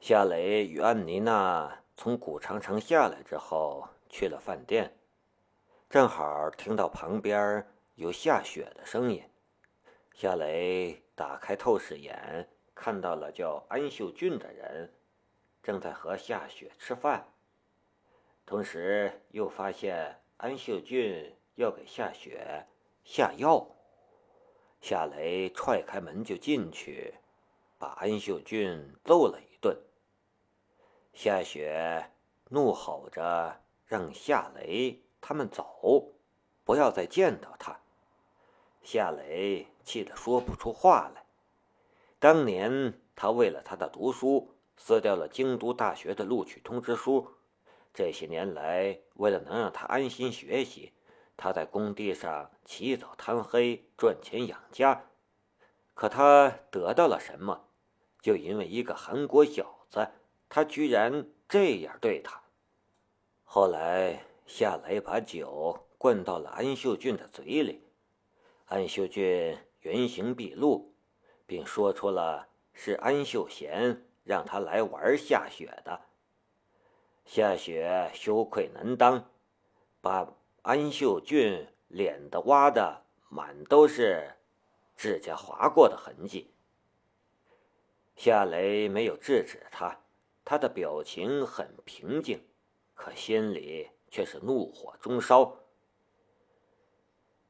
[0.00, 4.96] 夏雷与安妮娜从古长城下来之后，去了饭店，
[5.90, 9.22] 正好听到旁边有下雪的声音。
[10.14, 14.90] 夏雷打开透视眼，看到了叫安秀俊的人，
[15.62, 17.28] 正在和夏雪吃饭。
[18.46, 22.66] 同时又发现安秀俊要给夏雪
[23.04, 23.66] 下药。
[24.80, 27.12] 夏雷踹开门就进去，
[27.78, 29.49] 把安秀俊揍了一。
[31.12, 32.10] 夏雪
[32.48, 36.12] 怒吼着让夏雷他们走，
[36.64, 37.80] 不要再见到他。
[38.82, 41.24] 夏雷气得说不出话来。
[42.18, 47.34] 当年他为了他的读书，撕掉了京都大学的录取通知书。
[47.92, 50.92] 这些年来，为了能让他安心学习，
[51.36, 55.04] 他在工地上起早贪黑赚钱养家。
[55.92, 57.66] 可他得到了什么？
[58.22, 60.08] 就因为一个韩国小子，
[60.50, 62.42] 他居然这样对他。
[63.44, 67.84] 后来，夏雷把酒灌到了安秀俊的嘴里。
[68.66, 70.92] 安秀俊原形毕露，
[71.46, 76.00] 并说出了是安秀贤让他来玩夏雪的。
[77.24, 79.30] 夏雪羞愧难当，
[80.00, 84.34] 把安秀俊脸的挖的满都是
[84.96, 86.50] 指甲划过的痕迹。
[88.16, 89.98] 夏雷没有制止他，
[90.44, 92.44] 他的表情很平静，
[92.94, 95.56] 可心里却是怒火中烧。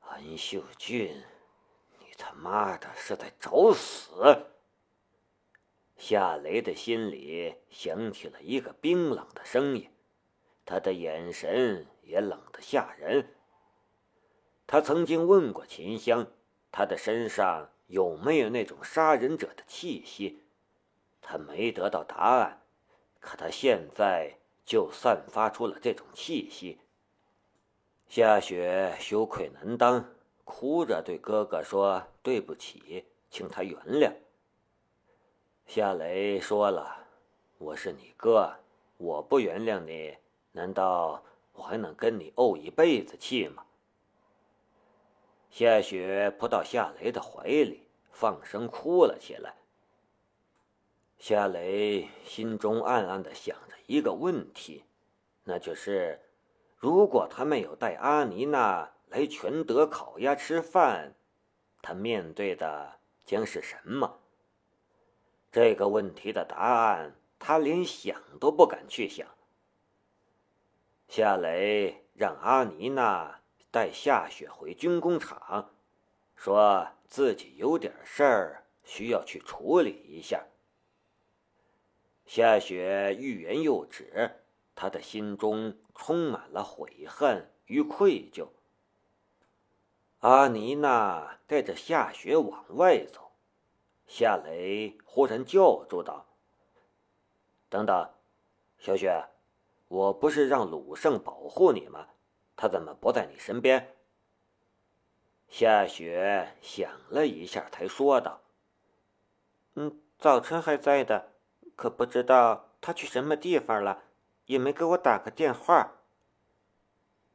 [0.00, 1.22] 安秀俊，
[2.00, 4.46] 你他妈的是在找死！
[5.96, 9.90] 夏雷的心里响起了一个冰冷的声音，
[10.64, 13.34] 他的眼神也冷得吓人。
[14.66, 16.26] 他曾经问过秦香，
[16.70, 20.44] 他的身上有没有那种杀人者的气息，
[21.20, 22.62] 他没得到答案。
[23.20, 26.78] 可他现在就散发出了这种气息。
[28.08, 30.04] 夏雪羞愧难当，
[30.44, 34.12] 哭着对哥哥说：“对不起，请他原谅。”
[35.66, 37.06] 夏雷说了
[37.58, 38.56] ：“我是你哥，
[38.96, 40.16] 我不原谅你，
[40.52, 43.64] 难道我还能跟你怄一辈子气吗？”
[45.50, 49.54] 夏雪扑到夏雷的怀里，放声哭了起来。
[51.18, 54.84] 夏雷心中暗暗的想着一个问题，
[55.44, 56.20] 那就是。
[56.80, 61.16] 如果他没有带阿妮娜来全德烤鸭吃饭，
[61.82, 64.20] 他面对的将是什么？
[65.50, 69.26] 这个问题的答案，他连想都不敢去想。
[71.08, 73.40] 夏雷让阿妮娜
[73.72, 75.74] 带夏雪回军工厂，
[76.36, 80.46] 说自己有点事儿需要去处理一下。
[82.28, 84.42] 夏雪欲言又止。
[84.74, 88.46] 他的心中充满了悔恨与愧疚。
[90.20, 93.32] 阿妮娜带着夏雪往外走，
[94.06, 96.26] 夏雷忽然叫住道
[97.68, 98.10] ：“等等，
[98.78, 99.24] 小雪，
[99.88, 102.10] 我不是让鲁胜保护你吗？
[102.54, 103.96] 他怎么不在你身边？”
[105.48, 108.42] 夏雪想了一下，才说道
[109.74, 111.32] ：“嗯，早晨还在的，
[111.78, 114.02] 可不知道他去什么地方了。”
[114.48, 115.92] 也没给我打个电话。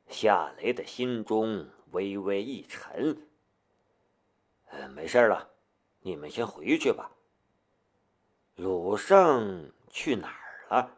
[0.08, 3.28] 夏雷的心中微微一沉。
[4.70, 5.52] 呃，没事了，
[6.02, 7.12] 你们先回去吧。
[8.56, 10.98] 鲁胜去哪儿了？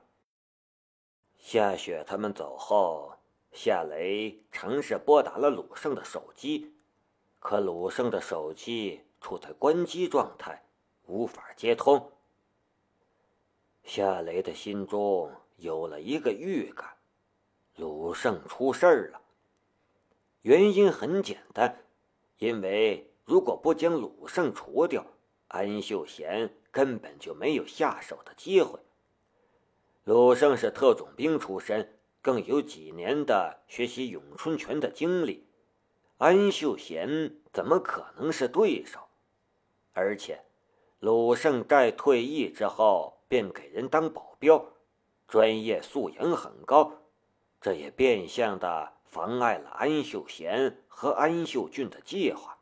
[1.38, 3.18] 夏雪他们走后，
[3.52, 6.74] 夏雷尝试拨打了鲁胜的手机，
[7.42, 10.64] 可鲁胜的手机处在关机状态，
[11.08, 12.14] 无法接通。
[13.86, 15.32] 夏雷的心中。
[15.58, 16.98] 有了一个预感，
[17.78, 19.22] 鲁胜出事儿了。
[20.42, 21.86] 原因很简单，
[22.40, 25.06] 因为如果不将鲁胜除掉，
[25.48, 28.82] 安秀贤根本就没有下手的机会。
[30.04, 35.48] 鲁胜是特种兵出身，更有几年的学习咏春拳的经历，
[36.18, 39.00] 安秀贤怎么可能是对手？
[39.94, 40.44] 而且，
[41.00, 44.66] 鲁胜在退役之后便给人当保镖。
[45.28, 46.92] 专业素养很高，
[47.60, 52.60] 这也变相的妨碍了安秀贤和安秀俊的计划。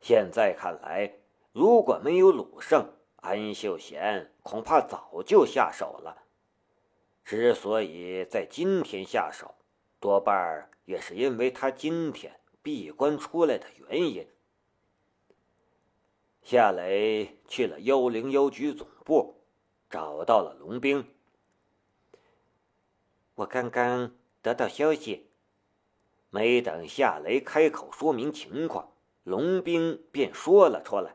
[0.00, 1.18] 现在看来，
[1.52, 6.22] 如果没有鲁胜，安秀贤恐怕早就下手了。
[7.22, 9.56] 之所以在今天下手，
[10.00, 14.26] 多半也是因为他今天闭关出来的原因。
[16.40, 19.34] 夏雷去了幺零幺局总部。
[19.88, 21.06] 找到了龙兵。
[23.36, 24.12] 我刚刚
[24.42, 25.30] 得到消息，
[26.28, 28.92] 没等夏雷开口说明情况，
[29.22, 31.14] 龙兵便说了出来：“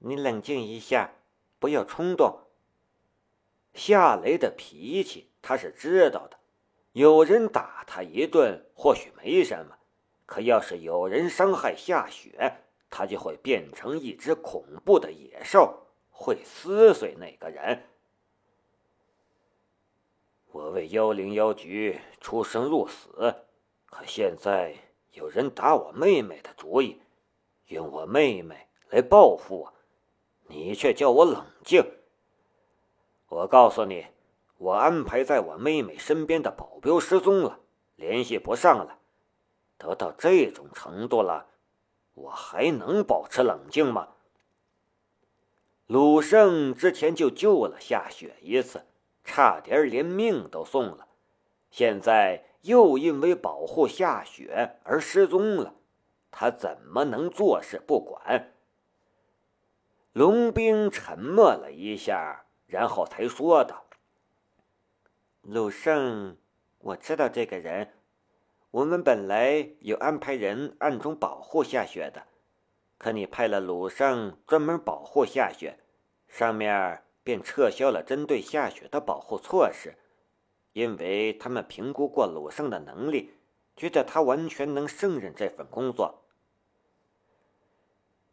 [0.00, 1.12] 你冷静一下，
[1.58, 2.40] 不要冲动。”
[3.74, 6.38] 夏雷的脾气他是知道的，
[6.92, 9.76] 有人打他一顿或许没什么，
[10.24, 15.86] 可要是有人伤害夏雪，他就会变成一只恐怖的野兽，
[16.22, 17.82] 会撕碎那个人。
[20.52, 23.34] 我为幺零幺局出生入死，
[23.86, 24.76] 可现在
[25.12, 27.00] 有人打我妹妹的主意，
[27.68, 29.74] 用我妹妹来报复我，
[30.48, 31.82] 你却叫我冷静。
[33.28, 34.06] 我告诉你，
[34.58, 37.60] 我安排在我妹妹身边的保镖失踪了，
[37.96, 38.98] 联系不上了。
[39.78, 41.46] 都到这种程度了，
[42.12, 44.08] 我还能保持冷静吗？
[45.90, 48.84] 鲁胜之前就救了夏雪一次，
[49.24, 51.08] 差点连命都送了，
[51.68, 55.74] 现在又因为保护夏雪而失踪了，
[56.30, 58.52] 他怎么能坐视不管？
[60.12, 62.44] 龙兵沉默了一下。
[62.68, 63.86] 然后才说道
[65.42, 66.36] ：“鲁胜，
[66.78, 67.94] 我知道这个人。
[68.70, 72.28] 我们本来有安排人暗中保护夏雪的，
[73.00, 75.78] 可你派了鲁胜专门保护夏雪，
[76.28, 79.96] 上面便撤销了针对夏雪的保护措施，
[80.74, 83.32] 因为他们评估过鲁胜的能力，
[83.74, 86.26] 觉得他完全能胜任这份工作。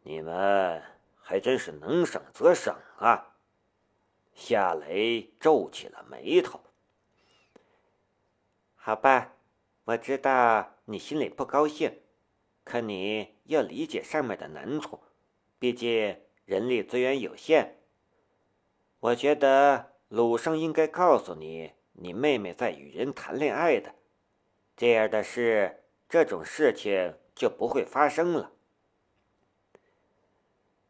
[0.02, 0.82] 你们
[1.16, 3.36] 还真是能省则省啊！”
[4.36, 6.60] 夏雷皱起了眉头。
[8.76, 9.32] 好吧，
[9.84, 12.02] 我知道你心里不高兴，
[12.68, 15.00] 可你要理解上面的难处，
[15.58, 17.78] 毕竟人力资源有限。
[19.00, 23.94] 我觉得鲁生应该告诉你，你妹妹在与人谈恋爱的，
[24.76, 28.52] 这样的事，这种事情就不会发生了。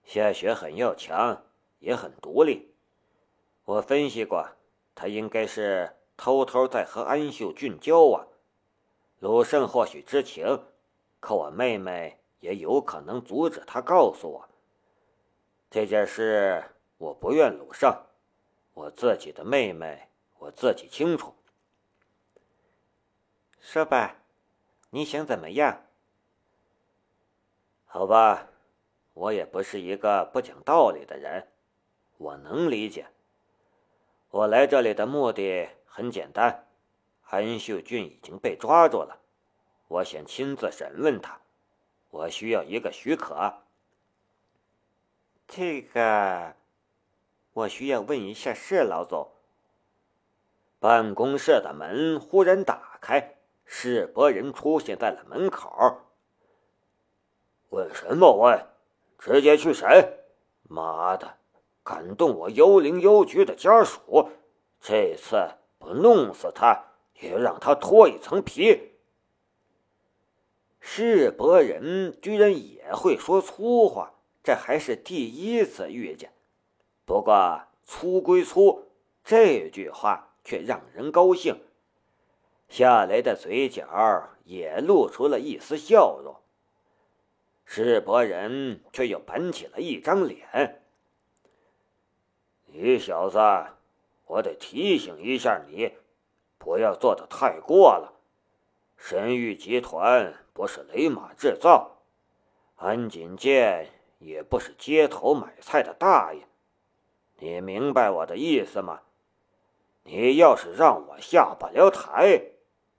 [0.02, 1.44] 夏雪很要强，
[1.78, 2.74] 也很独立。
[3.64, 4.48] 我分析过，
[4.96, 8.26] 她应该是偷偷在和安秀俊交往。
[9.20, 10.64] 鲁胜或许知情，
[11.20, 14.48] 可我妹妹也有可能阻止他告诉我。
[15.70, 16.64] 这件事
[16.96, 17.94] 我不愿鲁胜，
[18.74, 21.34] 我自己的妹妹我自己清楚。
[23.60, 24.16] 说吧，
[24.90, 25.84] 你想怎么样？
[27.84, 28.48] 好吧，
[29.12, 31.48] 我也不是一个不讲道理的人，
[32.16, 33.08] 我能理解。
[34.30, 36.66] 我来这里的目的很简单，
[37.24, 39.20] 安秀俊已经被抓住了，
[39.88, 41.40] 我想亲自审问他，
[42.10, 43.54] 我需要一个许可。
[45.46, 46.54] 这个，
[47.54, 49.32] 我需要问一下释老总。
[50.78, 56.02] 办公室的门忽然打开，世博人出现在了门口。
[57.70, 58.66] 问什么问？
[59.18, 59.88] 直接去审！
[60.64, 61.38] 妈的！
[61.82, 64.28] 敢动我幺零幺局的家属，
[64.78, 66.84] 这次不弄死他，
[67.20, 68.92] 也让他脱一层皮。
[70.90, 76.32] 世伯人居然也会说粗话，这还是第一次遇见。
[77.04, 78.88] 不过粗归粗，
[79.22, 81.60] 这句话却让人高兴。
[82.70, 86.34] 夏雷的嘴角也露出了一丝笑容，
[87.66, 90.82] 世伯人却又板起了一张脸。
[92.64, 93.38] 你小子，
[94.24, 95.92] 我得提醒一下你，
[96.56, 98.14] 不要做的太过了。
[98.96, 101.98] 神域集团不是雷马制造，
[102.74, 106.48] 安锦剑也不是街头买菜的大爷，
[107.36, 109.02] 你明白我的意思吗？
[110.02, 112.42] 你要是让我下不了台，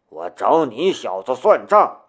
[0.08, 2.06] 我找你小子算账。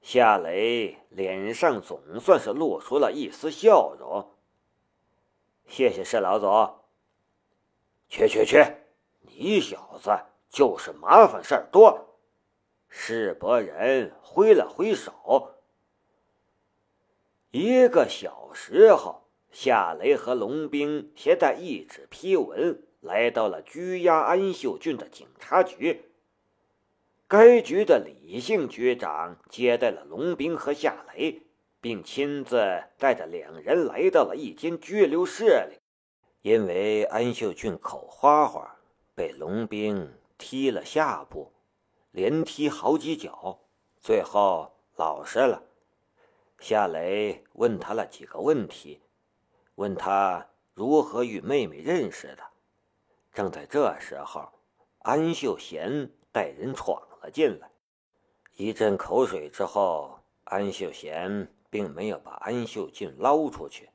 [0.00, 4.30] 夏雷脸上总算是露出了一丝笑容。
[5.66, 6.78] 谢谢施老总。
[8.08, 8.64] 去去去，
[9.20, 10.10] 你小子
[10.48, 12.06] 就是麻烦事儿多。
[12.90, 15.54] 世伯仁挥了挥手。
[17.50, 26.10] 一个小时后，夏雷和龙兵携带一纸批文来到了拘押安秀俊的警察局。
[27.26, 31.46] 该局的李姓局长接待了龙兵和夏雷。
[31.82, 32.60] 并亲自
[32.98, 35.78] 带着两人来到了一间拘留室里，
[36.42, 38.76] 因为安秀俊口花花，
[39.14, 41.50] 被龙兵踢了下部，
[42.12, 43.60] 连踢好几脚，
[44.00, 45.62] 最后老实了。
[46.58, 49.00] 夏雷问他了几个问题，
[49.76, 52.42] 问他如何与妹妹认识的。
[53.32, 54.52] 正在这时候，
[54.98, 57.70] 安秀贤带人闯了进来。
[58.56, 63.88] 一阵口水之后，安秀贤并没有把安秀俊捞出去，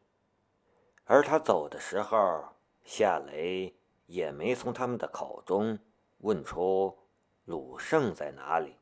[1.03, 2.45] 而他走的时候，
[2.84, 3.75] 夏雷
[4.07, 5.77] 也没从他们的口中
[6.19, 6.98] 问出
[7.45, 8.75] 鲁胜在哪里。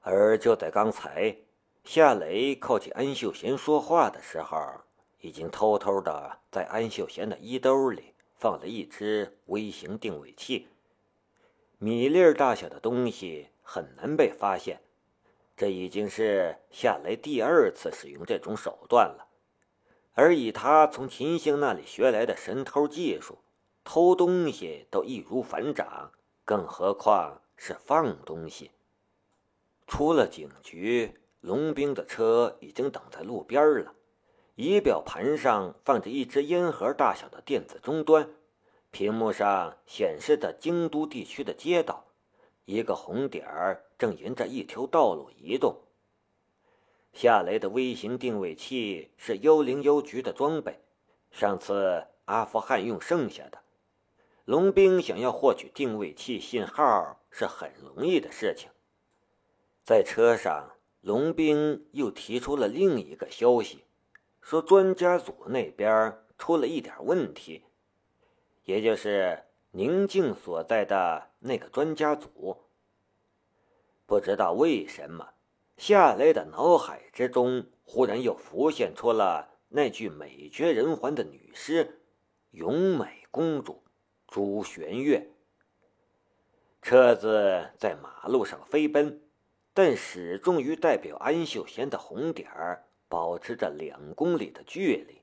[0.00, 1.36] 而就在刚才，
[1.84, 4.56] 夏雷靠近安秀贤说话的时候，
[5.20, 10.68] 已经偷偷的在安秀贤的衣兜里放了一只微型定位器。
[11.78, 14.80] 米粒大小的东西很难被发现，
[15.56, 19.26] 这已经是夏雷第二次使用这种手段了。
[20.14, 23.38] 而以他从秦星那里学来的神偷技术，
[23.84, 26.10] 偷东西都易如反掌，
[26.44, 28.70] 更何况是放东西。
[29.86, 31.12] 出了警局，
[31.42, 33.94] 龙兵的车已经等在路边了。
[34.54, 38.30] 仪表盘上放着一只烟盒大小的电子终端，
[38.90, 42.06] 屏幕上显示着京都地区的街道，
[42.64, 45.76] 一个红点儿正沿着一条道路移动。
[47.12, 50.80] 夏雷的微型定位器是幽灵邮局的装备，
[51.30, 53.58] 上次阿富汗用剩下的。
[54.48, 58.70] 龙兵想要获取定位器信号是很容易的事情。
[59.84, 63.84] 在车上，龙兵又提出了另一个消息，
[64.40, 67.64] 说专家组那边出了一点问题，
[68.64, 72.56] 也就是宁静所在的那个专家组。
[74.06, 75.28] 不知道为什么，
[75.76, 82.00] 夏雷的脑海之中忽然又浮现出了那句美绝人寰的女尸
[82.52, 83.82] ：“永美公主
[84.28, 85.30] 朱玄月。”
[86.80, 89.28] 车子在马路上飞奔。
[89.80, 95.17] 但始终与代表安秀贤的红点儿保持着两公里的距离。